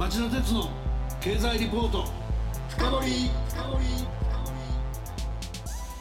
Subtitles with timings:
[0.00, 0.70] 町田鉄の
[1.20, 2.06] 経済リポート。
[2.70, 3.30] 深掘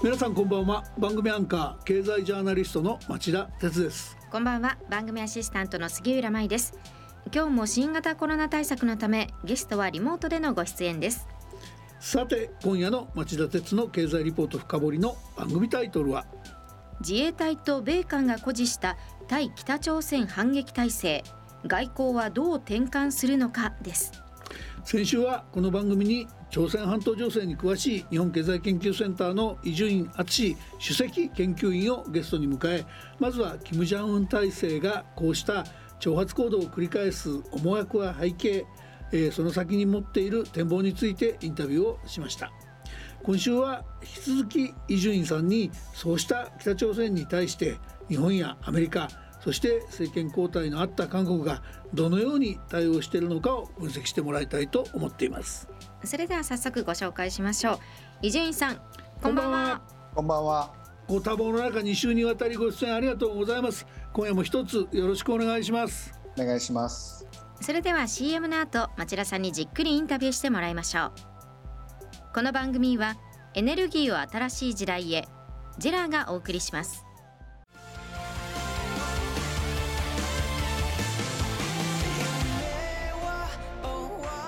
[0.02, 0.86] 皆さんこんばんは。
[0.98, 4.18] 番組アンカー経済ジャーナリストの町田鉄です。
[4.32, 4.78] こんばんは。
[4.90, 6.80] 番組アシスタントの杉浦舞です。
[7.36, 11.28] 今日も新型コロナ対策のためゲストはリモートでのご出演です。
[12.00, 16.26] さて今夜の町田鉄の経済リポート深掘りの番組タイトルは？
[17.02, 18.96] 自衛隊と米韓が誇示した
[19.28, 21.22] 対北朝鮮反撃態勢
[21.68, 24.12] 外交はどう転換するのかです。
[24.84, 32.86] 先週はこの番組に朝鮮半島情勢に詳しい日本経済研究センターの伊集院敦首席研究員をゲストに迎え
[33.20, 35.66] まずは金正恩体制がこうした
[36.00, 38.66] 挑発行動を繰り返す思惑は背景、
[39.12, 42.52] えー、その先に持っている展望についてインタビューをしました。
[43.22, 49.10] 今週は引き続き伊集院さんにそうした北朝鮮に対して日本やアメリカ
[49.40, 51.62] そして政権交代のあった韓国が
[51.94, 55.68] どのように対応しているのかを分析してもらいたいと思っています。
[56.04, 57.80] それでは早速ご紹介しましょう。
[58.22, 58.82] 伊集院さん
[59.22, 59.82] こんばんは。
[60.14, 60.74] こんばんは。
[61.08, 63.86] ご多忙の中2週にわたりご出演ありがとうございます。
[64.14, 66.14] 今夜も一つよろしくお願いします。
[66.38, 67.26] お願いします。
[67.62, 71.12] それでは CM の後町田さんにじっくりインタビューしてもらいましょう。
[72.32, 73.18] この番組は
[73.56, 75.28] エネルギーを新しい時代へ
[75.80, 77.04] ジェラーがお送りします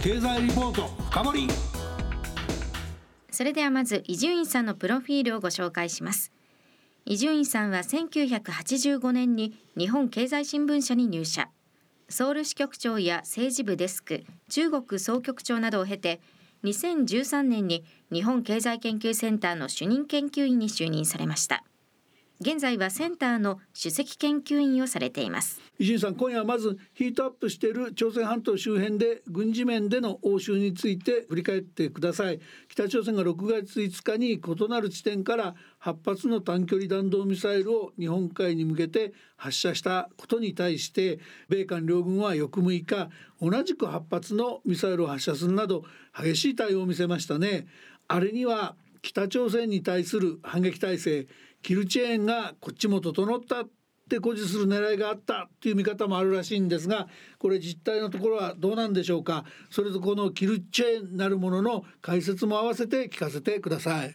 [0.00, 1.48] 経済リポート深掘り。
[3.32, 6.30] それではまず伊集院さんのプロフィールをご紹介します。
[7.04, 11.48] 伊集院さんは1985年に日本経済新聞社に入社。
[12.08, 16.20] ソウル支局長や政治部デスク中国総局長などを経て
[16.62, 21.64] 2013年に日本経済研究センターの主任研究員に就任されました。
[22.40, 25.60] 現在はセンターの首席研究員をされています。
[25.76, 32.38] 伊集院さん今夜はまずヒートアップしている朝鮮半島周辺で軍事面での応酬について振り返ってください。
[32.68, 43.10] 北朝鮮が6月5日に異なる地点から8発の短距離弾道ミサイルを日本海に向けて発射したことに対して米韓両軍は翌6日
[43.42, 45.82] 同じく8発のミサイルを発射するなど
[46.16, 47.66] 激しい対応を見せましたね。
[48.06, 51.26] あれには北朝鮮に対する反撃態勢
[51.68, 53.68] キルチェーンがこっちも整ったっ
[54.08, 57.08] て誇示する狙いがあったという見方もあるらしいんですが
[57.38, 64.14] これ実態のところはどうなんでしょうかそれとこのキルチェーンなるものの解説も合わせて聞かせてください。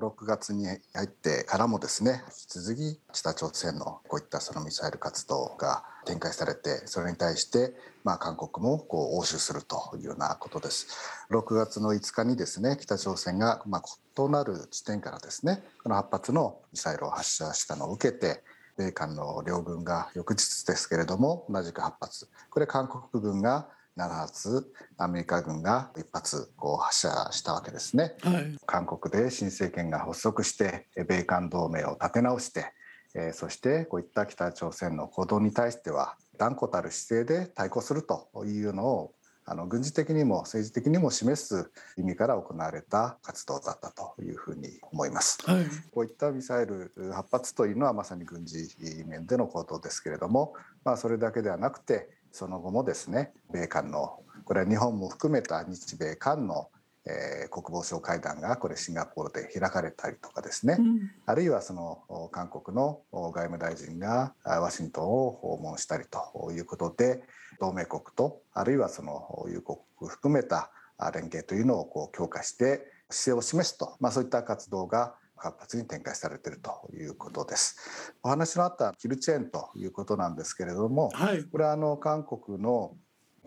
[0.00, 10.86] 6月に入ってからもですね引き続き北朝鮮のこういったそのミサイル活動が展開されてそれに対してまあ韓国もこう応酬するというようなことです。
[11.30, 18.42] 6月の5日にですね北朝鮮がまあ異なる地点からですねこの8発のミサイルを発射したのを受けて
[18.76, 22.28] 米韓の両軍が翌日ですけれども同じく8発。
[22.50, 32.72] これ韓国軍が7発アメリカ軍が1発こう発射したわけですね、はい、韓国で新政権が発足して米韓同盟を立て直して、
[33.14, 39.14] えー、そしてこういった北朝鮮の行動に対しては断固たる姿勢で対抗するというのを
[39.50, 45.38] あの軍事的にも政治的にも示す意味から行われた活動だったというふうに思います。
[45.50, 50.52] はい、こういったミサイル8発というのはまさに軍事面での行動ですけれども、
[50.84, 56.68] まあ、それだけではなくてその後もですね米韓のこれは日本も含めた日米韓の
[57.08, 67.22] えー、国防相会談がこれシンガポールで開かれたりとかですね、うん、あるいはその韓国の外務大臣がワシントンを訪問したりということで
[67.60, 69.78] 同盟国とあるいはその友国
[70.08, 70.70] 含めた
[71.14, 78.12] 連携というのをこう強化して姿勢を示すと、まあ、そういった活動が活発に展開されているということです。
[78.22, 82.96] お話のあったキルチェーンということなんですけれども、はい、これはあの韓国の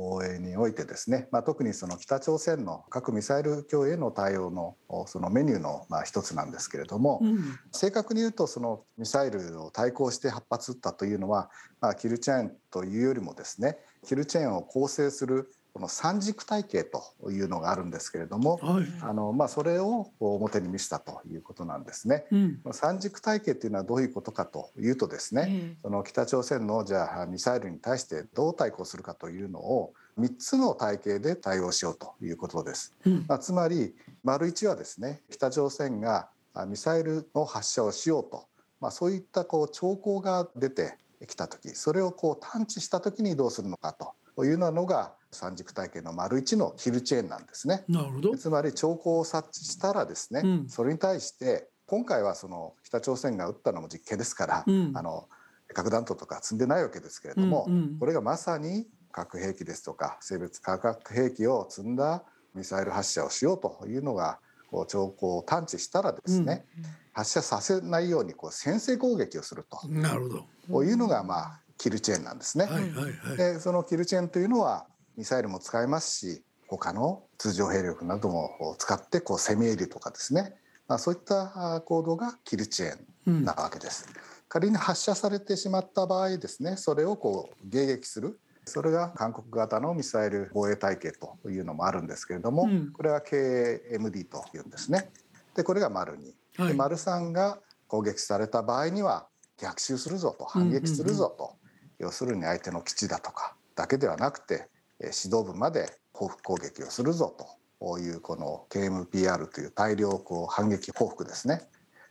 [0.01, 4.75] 防衛においてですね、まあ、特にその北朝鮮の核ミサイル供与への対応の
[5.05, 17.01] そのメニューのまあ一つなんですけれども、うん、正確に言うとそのミサイルを対抗して8発撃ったというのは、まあ、キルチェーンというよりもですねキルチェーンを構成するこの三軸体系と
[17.31, 22.25] いうのがあるんですけれども、はい、あのまあ、それを表に見せたということなんですね。
[22.31, 32.93] うん、三軸体系というのはどういうことかというとですね、うん、その北朝鮮のじゃあミサイルに対してどう対抗するかというのを3つの体系で対応しようということです。
[33.05, 36.29] うん、まあ、つまり丸1はですね北朝鮮が
[36.67, 38.45] ミサイルの発射をしようと、
[38.81, 40.97] まあ、そういったこう兆候が出て
[41.27, 43.95] きた時それをこう探知した時にどうするのか
[44.35, 47.83] というのが三軸体系の丸一のヒルチェーンなんですね。
[47.87, 48.37] なるほど。
[48.37, 55.27] つまり兆候を察知したらですね、うん、それに対して今回はその北朝鮮が撃ったのも実験ですから、うん、あの
[55.73, 62.23] 核弾頭とか積んでないわけですけれども、うんうん、これがまさに核兵器ですとか生物化学兵器を積んだ
[62.53, 64.39] ミサイル発射をしようというのが
[64.69, 66.83] こう兆候を探知したらですね、うん、
[67.13, 69.87] 発射させないようにこう先制攻撃をすると。
[69.87, 70.45] なるほど。
[70.69, 72.65] こういうのがまあキルチェーンなんですね。
[72.65, 74.85] はいはいはい、でそのキルチェーンというのは
[75.21, 80.55] ミサイルも使えますし他の通常兵力なども使ってこう攻め入るとかですね、
[80.87, 84.07] まあ、そういった行動がキルチェーンなわけです。
[84.07, 84.15] うん、
[84.49, 88.39] 仮に発射されてしまった場合ですねそれをこう迎撃する。
[88.65, 95.11] それが韓国型のミサイル防衛体系というのもあるんですけれども、うん、これは KMD というんですね。
[95.55, 99.27] でこれが丸2、はい、で丸3が攻撃された場合には
[99.59, 101.53] 逆襲するぞと反撃するぞと、
[101.99, 104.67] 要するに相手の基地だとかだけではなくて
[105.05, 107.35] 指導部まで報復攻撃をするぞ
[107.79, 111.61] というこの KMPR という大量こう反撃報復ですね。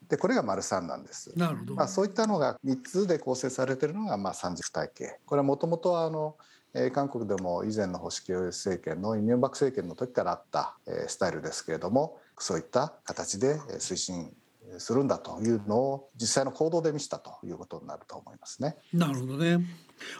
[0.09, 1.33] でこれが丸三なんです。
[1.37, 1.75] なるほど。
[1.75, 5.21] まあそういったのが3つで構成されているのがまあ三軸体系。
[5.25, 6.37] これはもともとはあの、
[6.75, 14.33] えー、韓国でも以前の保守系政権のイ・ミョンバク政権の時からあった、えー、スタイルですけれどもそういった形で推進
[14.79, 18.77] するんだというのを実際の行動で見せたということになると思いますね。
[18.93, 19.59] なるほどね。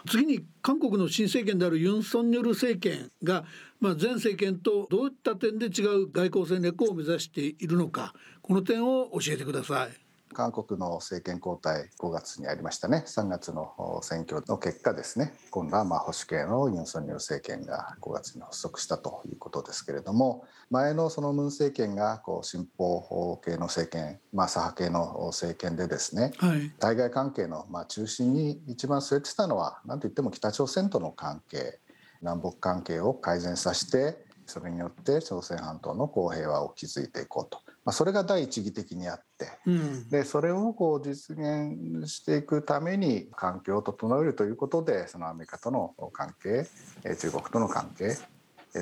[0.07, 3.43] 次に韓国の新政権であるユン・ソンニョル政権が、
[3.79, 10.10] まあ、前政権とどういった点で違う外交戦略を目指しているのかこの点を教えてください。
[10.33, 13.03] 韓国の政権交代5月にありましたね。
[13.05, 15.33] 3月の選挙の結果ですね。
[15.49, 31.79] 今度はまあ保守系のユン・ソンニョル政権が5月に発足したということですけれども前のそのムン政権がこう進歩系の政権、まあ、左派系の政権でですね、はい、対外関係のまあ中心に一番据えてたのは何といっても北朝鮮との関係
[32.21, 46.67] 南北関係を改善させてそれによって朝鮮半島の公平和を築いていこうと、まあ、それが第一義的にあって、うん、でそれをこう実現していくために環境を整えるということでそのアメリカとの関係
[47.15, 48.17] 中国との関係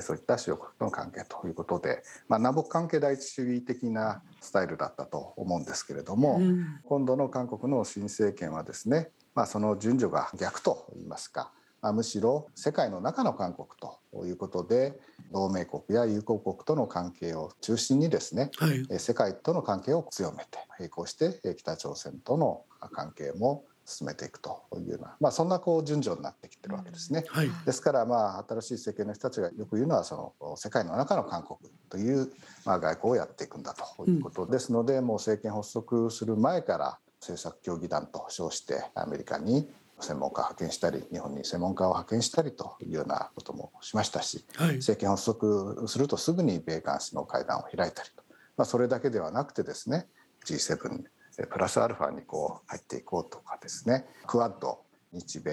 [0.02, 15.00] そういった主要国との関係ということで、まあ、南北関係第一主義的なスタイルだったと思うんですけれども、うん、今度の韓国の新政権はですね、まあ、その順序が逆といいますかまあ、むしろ世界の中の韓国ということで
[15.32, 27.24] 同盟国や友好国との関係を中心にですね、はい、世界との関係を強めて並行して北朝鮮との関係も進めていくというような、まあ、そんなこう順序になってきてるわけですね。
[27.28, 31.58] はい、ですからまあ新しい政権の人たちがよく言うのはその世界の中の韓国
[31.90, 32.32] という
[32.66, 39.68] まあ外交をやっていくんだということですので、うん、もう政権発足する前から政策協議団と称してアメリカに
[40.02, 48.24] 専門家を派遣したり日本に専門家を派遣したりというようなこともしましたし、はい、政権発足するとすぐに米韓首脳会談を開いたりと、
[48.58, 50.08] まあ、それだけではなくてですね
[50.46, 51.04] G7
[51.48, 54.80] プラスアルファにこう入っていこうとかですねクアッド
[55.14, 55.52] 日米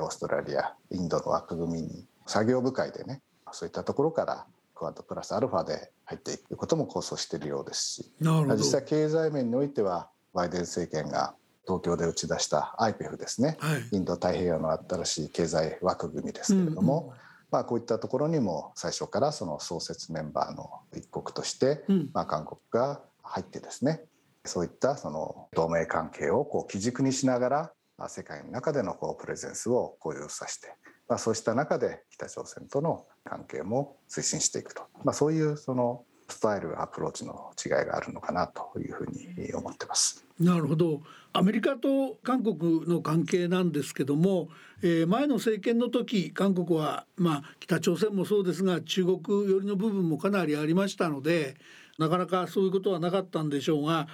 [0.00, 8.12] オーストラリアインドの枠組みに作業部会でねそういったところからクアッドプラスアルファで入っていくことも構想しているようですし
[8.56, 11.34] 実際経済面においてはバイデン政権が
[11.70, 17.14] 東京で打ち出した IPEF ですね、はい、インド太平洋の新しい経済枠組みですけれども、うんうん、
[17.52, 24.02] まあ、こういったところにも最初からその創設メンバーの一国として、うん、まあ、韓国が入ってですね。
[24.44, 27.72] そういったその同盟関係をこう基軸にしながら
[28.08, 30.74] 世界の中でのこうプレゼンスを向上させて、
[31.08, 40.24] まあ、そうした中で北朝鮮との関係も推進していくと、まあ、そういうそのスタイルアプローチの違いがあるのかなというふうに思ってます。
[40.38, 44.48] なるほどアメリカと韓国の関係なんですけども、
[44.82, 49.20] えー、前の政権の時韓国は、まあ、北朝鮮もそうですが中国
[49.50, 51.56] 寄りの部分もかなりありましたので
[51.98, 54.08] なかなかそういうことはなかったんでしょうが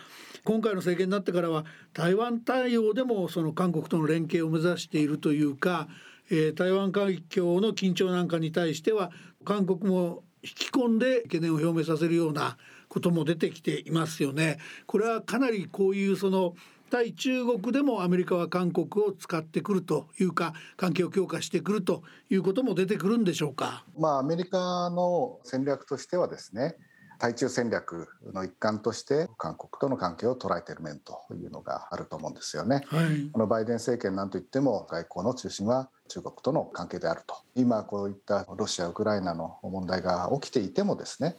[0.44, 5.88] 今回の政権になってからは台湾対応でもその韓国との連携を目指しているというか
[6.30, 9.10] えー、台湾海峡の緊張なんかに対しては
[9.44, 12.56] 韓国も引き込んで懸念を表明させるような
[12.88, 14.58] ことも出てきていますよね。
[14.86, 16.54] これはかなりこういうその
[16.88, 23.84] 対中国でもアメリカは韓国を使ってくるというか関係を強化してくるということも出てくるんでしょうか？
[23.98, 26.76] まあアメリカの戦略としてはですね
[27.18, 32.82] 対中戦略の一環として韓国との関係を捉えている面というのがあると思うんですよね。
[32.86, 41.36] はい、このバイデン政権なんといっても外交の中心は中国との関係であると今こういったロシア・ウクライナの問題が起きていてもですね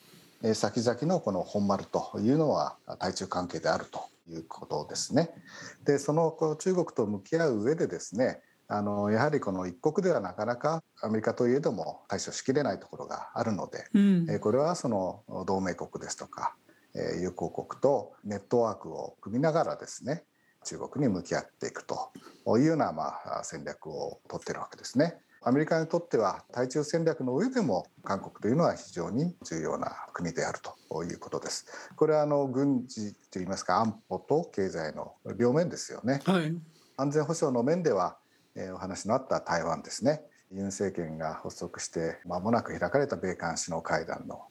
[0.54, 5.30] 先々のこの本丸というのは対中関係であるということですね。
[5.86, 16.56] でその中国と向き合う上でですねあのやはりこの一国ではなかなかアメリカといえども対処しきれないところがあるので、うん、これはその同盟国ですとか
[16.94, 20.24] 友好国とネットワークを組みながらですね
[20.66, 22.12] 中国に向き合っていくと
[22.58, 25.18] いうようなまあ戦略をとってるわけですね。
[25.44, 30.60] アメリカにとっては対中戦略の上でも韓国というのは非常に重要な国である
[30.90, 31.90] ということです。
[31.96, 36.22] これはあの軍事といいますか安保と経済の両面ですよね。
[36.26, 36.54] はい、
[36.98, 38.27] 安全保障の面では、えー、
[38.74, 40.22] お話のあった台湾ですね。
[40.52, 44.46] ユン政権が発足して間もなく開かれた米韓首脳会談の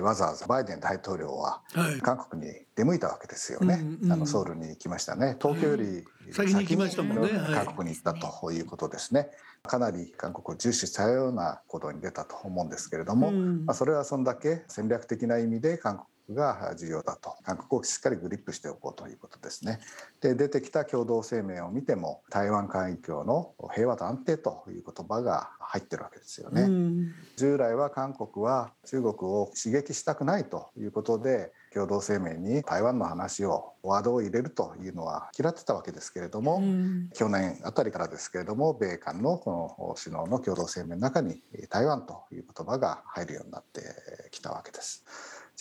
[0.00, 1.60] わざわざバイデン大統領は
[2.00, 5.36] 韓国に出向いたわけですよね、はいあのソウルに行きましたね。
[5.40, 7.28] 東京より先に行きましたもんね。
[7.54, 9.28] 韓国に行ったということですね、
[9.62, 19.80] かなり韓国を重視したような行動に出たと思うんですけれども、うん、まあ、それはそんだけ戦略的な意味で韓国が重要だと韓国をしっかりグリップしておこうということですね。
[20.20, 26.62] で出てきた共同声明を見ても台湾海峡の平和と安定という言葉が入ってるわけですよね。
[26.62, 43.82] うん、従来は韓国は中国を刺激したくないということで共同声明に台湾の話をワードを入れるというのは嫌ってたわけですけれども、うん、去年あたりからですけれども米韓のこの首脳の共同声明の中に台湾という言葉が入るようになって
[44.30, 45.04] きたわけです。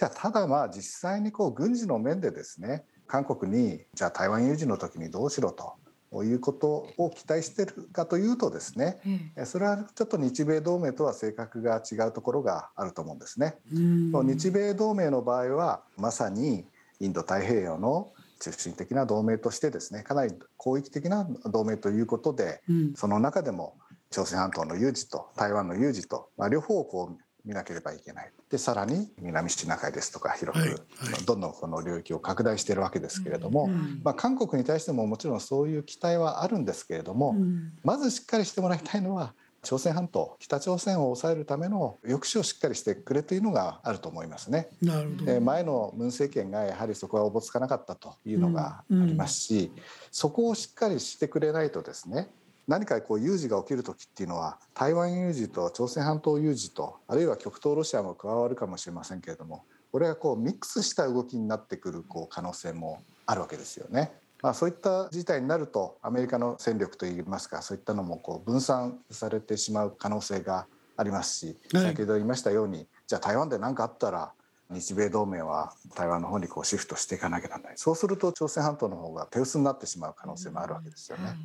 [0.02, 8.98] じゃあただまあ実際にこう軍事の面でですね韓国にじゃあ台湾有事の時にどうしろということを期待しているかというとですね、
[9.38, 13.58] うん、それはちょっと日米同盟とは性格が違うところがあると思うんですね。
[13.72, 16.66] 日米同盟の場合はまさに
[17.00, 23.76] インド太平洋の中心的な同盟としてですねかなり広域的な同盟ということで、うん、その中でも
[24.10, 28.32] 朝鮮半島の有事と台湾の有事と、まあ、両方こう見なければいけない。
[28.50, 39.34] でさらに南シナ海ですとか広く、はいはい、どんどんこの領域を拡大しているわけですけれども、うん、まあ、韓国に対してももちろんそういう期待はあるんですけれども、うん、まずしっかりしてもらいたいのは
[39.64, 44.70] 朝鮮半島北朝鮮を抑えるための抑止をしっかりしてくれというのがあると思いますね。
[44.82, 45.42] なるほど。
[45.42, 52.30] 前のムン政権がやはりそこはおぼつかなかったというのがありますし、うん、そこをしっかりしてくれないとですね
[52.72, 64.14] 何かこう有事が起きる時っていうのは台湾有事と朝鮮半島有事とあるいは極東ロシアも加わるかもしれませんけれどもこれがこうミックスした動きになってくるこう可能性もあるわけですよね。
[64.42, 74.32] まあ、そういった事態になるとアメリカの戦力といいますかそういったのもこう分散されてしまう可能性がありますし、先ほど言いましたようにじゃあ台湾で何かあったら
[74.70, 81.36] 日米同盟は台湾の方にこうシフトしていかなきゃならないそうすると朝鮮半島の方が手薄になってしまう可能性もあるわけですよね。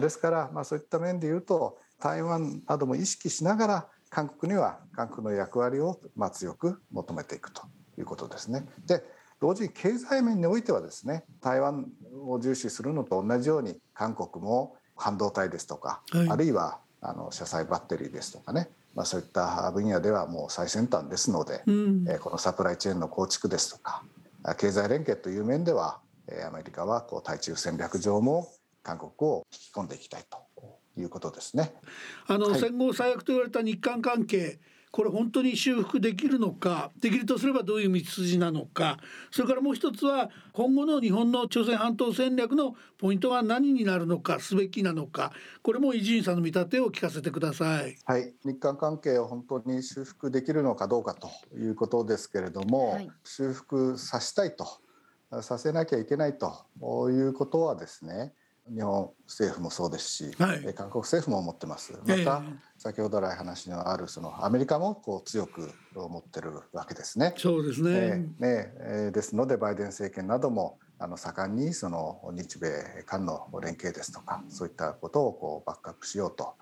[0.00, 7.62] ですから、まあ、そういった面で言うと台湾なども意識しながら韓国には韓国の役割をまあ強く求めていくと
[7.98, 8.66] いうことですね。
[8.86, 9.02] で
[9.40, 11.86] 同時に経済面においてはですね台湾
[12.26, 24.02] を重視するのと同じように韓国も半導体ですとか、はい、あるいはあの車載バッテリーですとかね、まあ、そういった分野ではもう最先端ですので、うん、えこのサプライチェーンの構築ですとか
[24.58, 26.00] 経済連携という面では
[26.46, 28.48] アメリカはこう対中戦略上も
[28.86, 30.38] 韓国を引き込んでいきたいと
[30.96, 31.74] いうことですね。
[32.28, 34.60] あの、はい、戦後最悪と言われた日韓関係
[34.92, 38.96] これ本当に修復できるのかできるとすればどういう道筋なのか
[39.30, 47.98] それからもう一つは今後の日本の朝鮮半島戦略のポイントが何になるのかすべきなのかこれも伊集院さんの見立てを聞かせてください。
[48.04, 51.28] はい日韓関係を本当に修復できるのかどうかと
[51.58, 54.66] いうことですけれども、はい、修復させたいと
[55.42, 58.32] させなきゃいけないということはですね
[58.74, 61.92] 日本政府もそうですし、はい、韓国政府も思ってます。
[62.04, 62.42] また、
[62.78, 67.34] 先ほど来話のあるそのアメリカもこう強く思ってるわけですね。
[67.36, 67.90] そうですね。
[67.90, 72.68] えー、ね、えー、ですのでバイデン政権などもあの盛んにその日米
[73.06, 76.54] 韓の連携ですとかそういったことをこうバックアップしようと、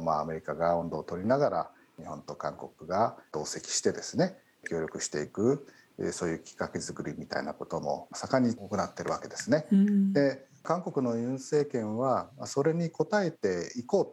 [0.00, 4.36] まあアメリカが温度を取りながら日本と韓国が同席してですね
[4.68, 5.66] 協力していく
[6.12, 9.66] そういうきっかけ作りみたいなことも盛んに行ってるわけですね。
[10.12, 14.04] で韓国のユン政権はそれに応えていこう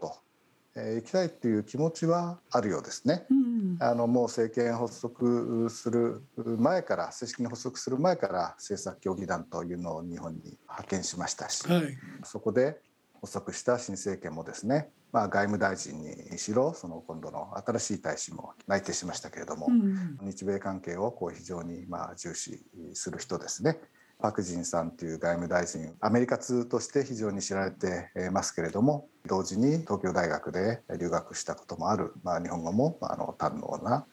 [0.75, 3.25] えー、行きたいっていう気持ちはあるようですね。
[3.29, 12.77] うん、あのもう政権発足する前から正式に発足する前から政策協議団というのを日本に派遣しましたし、はい、そこで
[13.20, 23.77] 発足した新政権もですね、まあ、外務大臣にしろその今度の新しい大使も内定しましたけれども、うん、日米関係をこう非常にまあ重視する人ですね。
[24.22, 34.06] パク・ジンさんという外務大臣アメリカ通として非常に知られてますけれども同時に東京大学で留学したこともある、まあ、日本語もあの堪能な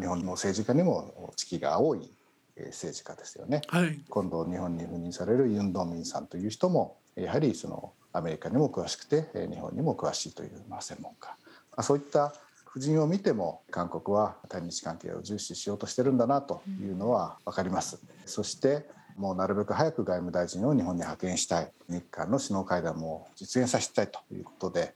[0.00, 2.10] 日本の政治家にも知識が多い
[2.56, 11.36] 政治家ですよね、はい、今度日本に赴任されるユン・ドンミンさんという人もやはりそのアメリカにも詳しくて日本にも詳しいという、まあ、専門家。
[11.82, 12.32] そういった
[12.76, 18.00] 夫人を見ても韓国は対日関係を重視しようとしてるんだなというのは分かります。
[18.26, 24.90] そしてもうなるべく早く外務大臣を日本に派遣したい日韓の首脳会談も実現させたいということでやっ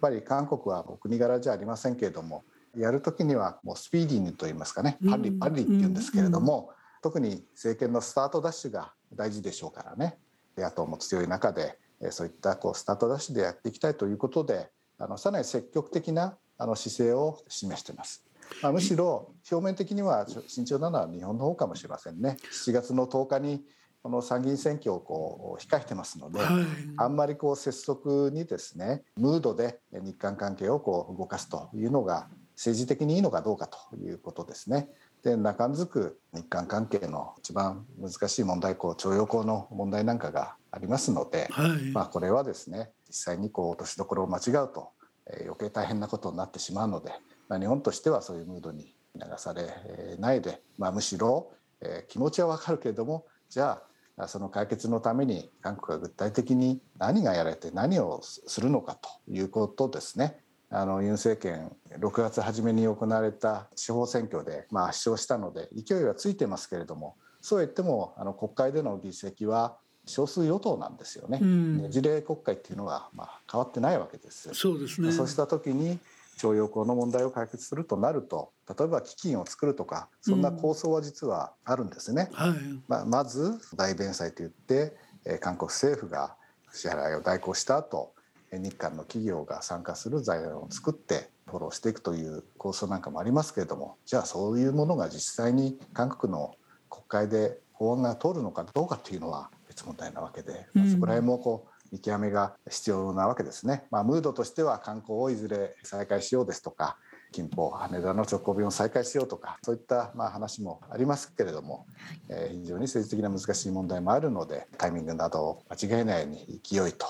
[0.00, 2.44] ぱり韓国はお国柄じゃありませんけれども
[2.76, 6.70] やる時にはもうスピーディーにと言いますかねパリパリっていうんですけれども、
[7.02, 10.18] 特に政権のスタートダッシュが大事でしょうからね
[10.56, 11.78] 野党も強い中で
[12.10, 18.24] そういったこうスタートダッシュでやっていきたいということであのさらに積極的なあの姿勢を示しています。
[18.62, 22.36] まあ、むしろ表面的には慎重なのは日本の方かもしれませんね。
[22.52, 23.62] 7月の10日に
[24.02, 26.64] この参議院選挙をこう控えてますので、はい、
[26.98, 34.90] あんまりこう拙速にですねムードで日韓関係をこう動かすというのが政治的にいいのかどうかということですね。
[35.22, 44.90] で中づく日韓関係の一番難しい問題こう徴用工の問題なんかがありますので、はい、まあ、これはですね実際にこう落としどころを間違うと、
[45.32, 47.10] えー、余計大変なことになってしまうので、
[47.48, 53.80] まあ、日本としてはそういうムードに流されないで、まあ、むしろ、えー、気持ちはわかるけれどもじゃ
[54.16, 60.38] あその解決のために韓国が具体的に何がやられて何をするのかということですね。
[60.70, 71.38] あのユン政権6月初めに行われた地方選挙で、まあ、圧勝したので勢いはついてますけれどもそうは言ってもあの国会での議席は少数与党なんですよね。
[71.40, 74.50] うん、ねじれ国会っていうのはまあ変わってないわけです。
[74.52, 75.12] そうですね。
[75.12, 75.98] そうした時に
[76.36, 82.28] 徴用工の問題を解決するとなると例えば基金を作るとかそんな構想は実はあるんですね。
[82.30, 86.36] うんはい、まあ、まず代弁済といって、えー、韓国政府が
[86.72, 88.12] 支払いを代行した後
[88.52, 96.54] 日韓の企業が参加する財団を作ってフォローしていくという構想なんかもありますけれどもじゃあそういうものが実際に韓国の
[96.88, 103.84] 国会で法案が通るのかどうかというのは別問題なわけで、うん、そこら辺もこう見極めが必要なわけですね。
[103.92, 106.96] まあ、ムードとしては観光をいずれ再開しようですとか
[107.30, 111.86] 近郊羽田の直行便を再開しようとかそういったまあ話もありますけれども、
[112.28, 117.06] えー、非常に政治的な難しい問題もあるのでタイミングなどを間違えないように勢いと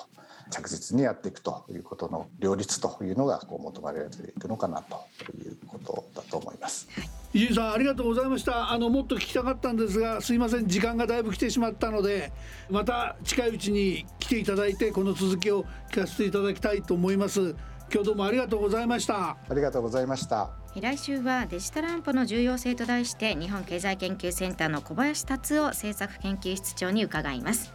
[0.51, 5.05] 着実にやっていくということの両立というのがこう求められていくのかなと
[5.37, 6.89] いうことだと思います。
[7.33, 8.71] 伊集院さんありがとうございました。
[8.71, 12.33] あのもっと聞きたかったんですがすいません時間がだいぶ来てしまったので
[12.71, 17.55] また近いうちに来ていただいてこの続きを聞かせていただきたいと思います。
[17.93, 19.31] 今日どうもありがとうございました。
[19.31, 20.51] ありがとうございました。
[20.81, 27.73] 来週はデジタル安保の重要性と題して日本経済研究センターの小林達夫政策研究室長に伺います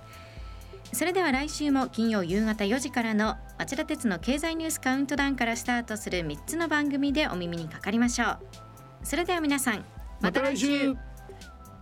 [0.92, 8.40] それでは来週も金曜夕方4時からの町田鉄の経済ニュースカウントダウンからスタートする3つの番組でお耳にかかりましょう
[9.04, 9.86] それでは皆さん
[10.20, 10.94] また来週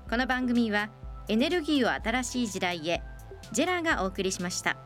[0.09, 0.89] この番組は
[1.27, 3.01] エネルギーを新しい時代へ
[3.51, 4.77] ジェラがお送りしました。